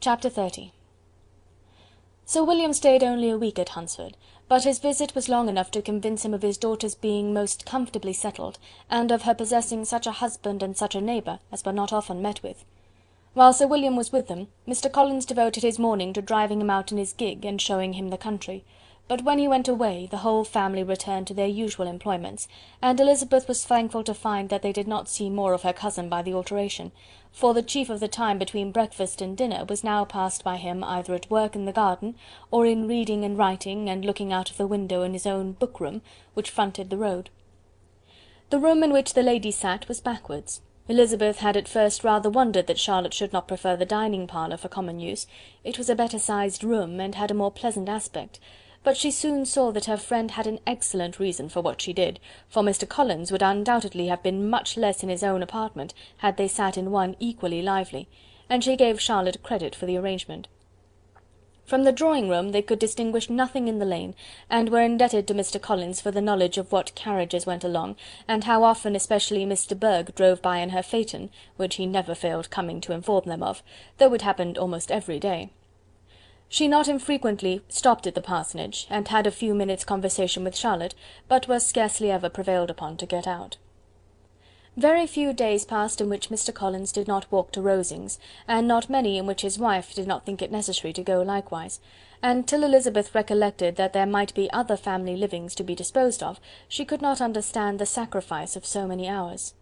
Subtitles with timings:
[0.00, 0.70] Chapter XXX:
[2.24, 5.82] Sir William stayed only a week at Hunsford, but his visit was long enough to
[5.82, 10.12] convince him of his daughter's being most comfortably settled, and of her possessing such a
[10.12, 12.64] husband and such a neighbour as were not often met with.
[13.34, 14.90] While Sir William was with them, Mr.
[14.90, 18.16] Collins devoted his morning to driving him out in his gig and showing him the
[18.16, 18.64] country,
[19.08, 22.46] but when he went away, the whole family returned to their usual employments,
[22.82, 26.10] and Elizabeth was thankful to find that they did not see more of her cousin
[26.10, 26.92] by the alteration,
[27.32, 30.84] for the chief of the time between breakfast and dinner was now passed by him
[30.84, 32.14] either at work in the garden,
[32.50, 35.80] or in reading and writing, and looking out of the window in his own book
[35.80, 36.02] room,
[36.34, 37.30] which fronted the road.
[38.50, 40.60] The room in which the ladies sat was backwards.
[40.86, 44.68] Elizabeth had at first rather wondered that Charlotte should not prefer the dining parlour for
[44.68, 45.26] common use;
[45.64, 48.38] it was a better sized room, and had a more pleasant aspect
[48.82, 52.20] but she soon saw that her friend had an excellent reason for what she did,
[52.48, 52.88] for Mr.
[52.88, 56.90] Collins would undoubtedly have been much less in his own apartment had they sat in
[56.90, 58.08] one equally lively,
[58.48, 60.48] and she gave Charlotte credit for the arrangement.
[61.68, 64.14] From the drawing room they could distinguish nothing in the lane,
[64.48, 65.60] and were indebted to Mr.
[65.60, 69.74] Collins for the knowledge of what carriages went along, and how often especially Miss de
[69.74, 73.62] Bourgh drove by in her phaeton, which he never failed coming to inform them of,
[73.98, 75.50] though it happened almost every day.
[76.48, 80.94] She not infrequently stopped at the parsonage, and had a few minutes' conversation with Charlotte,
[81.28, 83.58] but was scarcely ever prevailed upon to get out.
[84.78, 86.54] Very few days passed in which Mr.
[86.54, 90.24] Collins did not walk to Rosings, and not many in which his wife did not
[90.24, 91.80] think it necessary to go likewise,
[92.22, 96.40] and till Elizabeth recollected that there might be other family livings to be disposed of,
[96.68, 99.52] she could not understand the sacrifice of so many hours.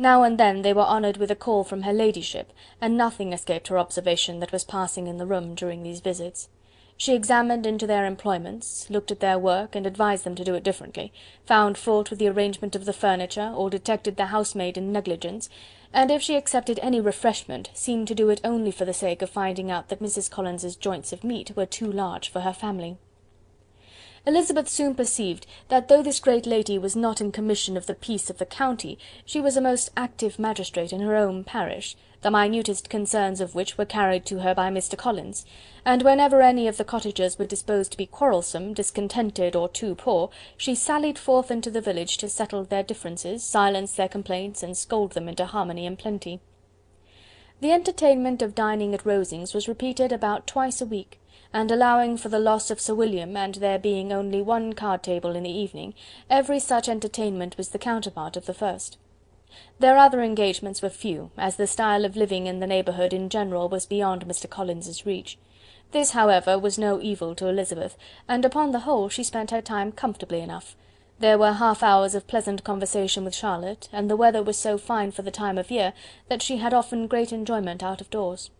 [0.00, 3.66] Now and then they were honoured with a call from her ladyship, and nothing escaped
[3.66, 6.48] her observation that was passing in the room during these visits.
[6.96, 10.62] She examined into their employments, looked at their work, and advised them to do it
[10.64, 11.12] differently,
[11.44, 15.48] found fault with the arrangement of the furniture, or detected the housemaid in negligence,
[15.92, 19.30] and if she accepted any refreshment, seemed to do it only for the sake of
[19.30, 20.30] finding out that Mrs.
[20.30, 22.98] Collins's joints of meat were too large for her family.
[24.28, 28.28] Elizabeth soon perceived that though this great lady was not in commission of the peace
[28.28, 32.90] of the county, she was a most active magistrate in her own parish, the minutest
[32.90, 34.98] concerns of which were carried to her by Mr.
[34.98, 35.46] Collins,
[35.82, 40.28] and whenever any of the cottagers were disposed to be quarrelsome, discontented, or too poor,
[40.58, 45.12] she sallied forth into the village to settle their differences, silence their complaints, and scold
[45.12, 46.38] them into harmony and plenty.
[47.62, 51.18] The entertainment of dining at Rosings was repeated about twice a week
[51.52, 55.34] and allowing for the loss of Sir William and there being only one card table
[55.34, 55.94] in the evening,
[56.28, 58.98] every such entertainment was the counterpart of the first.
[59.78, 63.68] Their other engagements were few, as the style of living in the neighbourhood in general
[63.68, 64.48] was beyond Mr.
[64.48, 65.38] Collins's reach.
[65.92, 67.96] This, however, was no evil to Elizabeth,
[68.28, 70.76] and upon the whole she spent her time comfortably enough.
[71.18, 75.10] There were half hours of pleasant conversation with Charlotte, and the weather was so fine
[75.10, 75.94] for the time of year
[76.28, 78.50] that she had often great enjoyment out of doors.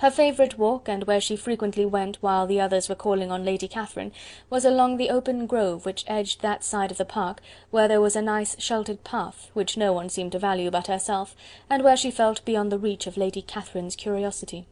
[0.00, 3.68] Her favourite walk, and where she frequently went while the others were calling on Lady
[3.68, 4.12] Catherine,
[4.48, 8.16] was along the open grove which edged that side of the park, where there was
[8.16, 11.36] a nice sheltered path, which no one seemed to value but herself,
[11.68, 14.66] and where she felt beyond the reach of Lady Catherine's curiosity.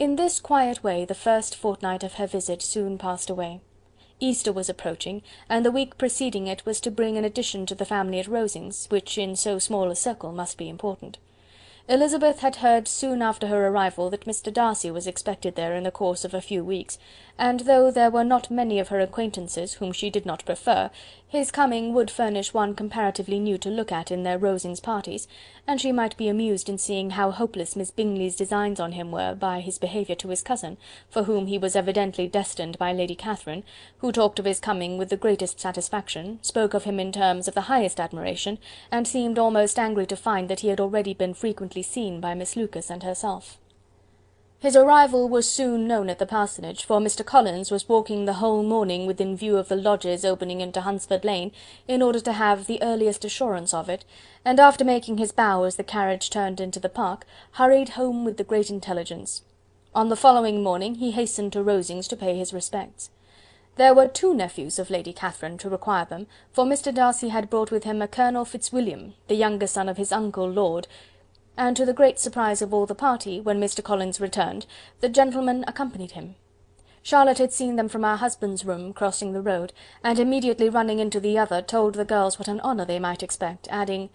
[0.00, 3.60] In this quiet way the first fortnight of her visit soon passed away.
[4.18, 7.84] Easter was approaching, and the week preceding it was to bring an addition to the
[7.84, 11.18] family at Rosings, which in so small a circle must be important.
[11.90, 14.52] Elizabeth had heard soon after her arrival that Mr.
[14.52, 16.98] Darcy was expected there in the course of a few weeks,
[17.38, 20.90] and though there were not many of her acquaintances whom she did not prefer,
[21.26, 25.28] his coming would furnish one comparatively new to look at in their Rosings parties,
[25.66, 29.34] and she might be amused in seeing how hopeless Miss Bingley's designs on him were
[29.34, 30.78] by his behaviour to his cousin,
[31.08, 33.62] for whom he was evidently destined by Lady Catherine,
[33.98, 37.54] who talked of his coming with the greatest satisfaction, spoke of him in terms of
[37.54, 38.58] the highest admiration,
[38.90, 42.56] and seemed almost angry to find that he had already been frequently seen by Miss
[42.56, 43.58] Lucas and herself.
[44.60, 47.24] His arrival was soon known at the parsonage, for Mr.
[47.24, 51.52] Collins was walking the whole morning within view of the lodges opening into Hunsford Lane,
[51.86, 54.04] in order to have the earliest assurance of it,
[54.44, 58.36] and after making his bow as the carriage turned into the park, hurried home with
[58.36, 59.42] the great intelligence.
[59.94, 63.10] On the following morning he hastened to Rosings to pay his respects.
[63.76, 66.92] There were two nephews of Lady Catherine to require them, for Mr.
[66.92, 70.88] Darcy had brought with him a Colonel Fitzwilliam, the younger son of his uncle Lord,
[71.58, 73.82] and to the great surprise of all the party, when Mr.
[73.82, 74.64] Collins returned,
[75.00, 76.36] the gentlemen accompanied him.
[77.02, 79.72] Charlotte had seen them from her husband's room, crossing the road,
[80.04, 83.66] and immediately running into the other, told the girls what an honour they might expect,
[83.70, 84.08] adding,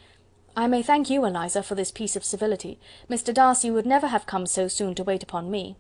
[0.56, 2.80] "I may thank you, Eliza, for this piece of civility.
[3.10, 3.34] Mr.
[3.34, 5.75] Darcy would never have come so soon to wait upon me."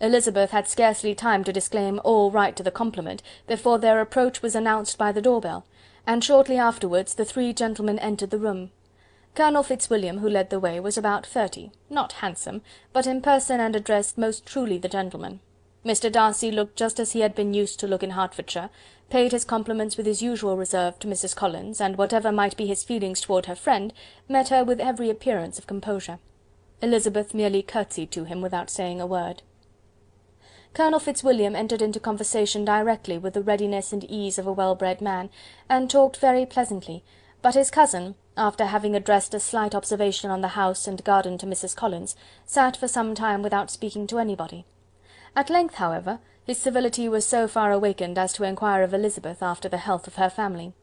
[0.00, 4.54] Elizabeth had scarcely time to disclaim all right to the compliment, before their approach was
[4.54, 5.66] announced by the door bell,
[6.06, 8.70] and shortly afterwards the three gentlemen entered the room.
[9.34, 13.74] Colonel Fitzwilliam, who led the way, was about thirty, not handsome, but in person and
[13.74, 15.40] address most truly the gentleman.
[15.84, 16.10] Mr.
[16.10, 18.70] Darcy looked just as he had been used to look in Hertfordshire,
[19.10, 21.34] paid his compliments with his usual reserve to Mrs.
[21.34, 23.92] Collins, and whatever might be his feelings towards her friend,
[24.28, 26.20] met her with every appearance of composure.
[26.80, 29.42] Elizabeth merely curtsied to him without saying a word.
[30.74, 35.00] Colonel Fitzwilliam entered into conversation directly with the readiness and ease of a well bred
[35.00, 35.28] man,
[35.68, 37.02] and talked very pleasantly,
[37.42, 41.46] but his cousin, after having addressed a slight observation on the house and garden to
[41.46, 41.76] Mrs.
[41.76, 44.64] Collins, sat for some time without speaking to anybody.
[45.36, 49.68] At length, however, his civility was so far awakened as to enquire of Elizabeth after
[49.68, 50.74] the health of her family.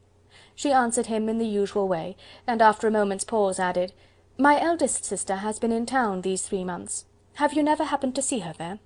[0.56, 2.18] She answered him in the usual way,
[2.48, 3.94] and after a moment's pause added,
[4.38, 7.06] "My eldest sister has been in town these three months.
[7.36, 8.80] Have you never happened to see her there?"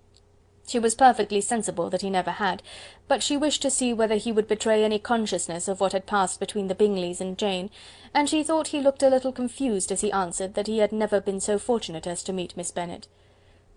[0.67, 2.63] She was perfectly sensible that he never had,
[3.07, 6.39] but she wished to see whether he would betray any consciousness of what had passed
[6.39, 7.69] between the Bingleys and Jane,
[8.13, 11.21] and she thought he looked a little confused as he answered that he had never
[11.21, 13.07] been so fortunate as to meet Miss Bennet.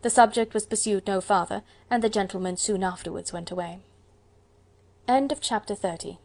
[0.01, 3.81] The subject was pursued no farther, and the gentlemen soon afterwards went away.
[5.07, 6.19] Chapter XXXI.